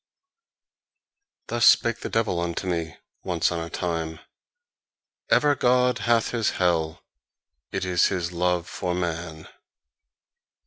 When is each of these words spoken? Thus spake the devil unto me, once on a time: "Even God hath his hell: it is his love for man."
Thus 1.45 1.67
spake 1.67 1.99
the 1.99 2.09
devil 2.09 2.39
unto 2.39 2.65
me, 2.65 2.97
once 3.23 3.51
on 3.51 3.59
a 3.59 3.69
time: 3.69 4.19
"Even 5.31 5.55
God 5.59 5.99
hath 5.99 6.31
his 6.31 6.49
hell: 6.57 7.03
it 7.71 7.85
is 7.85 8.07
his 8.07 8.31
love 8.31 8.67
for 8.67 8.95
man." 8.95 9.47